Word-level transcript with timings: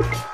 you 0.00 0.33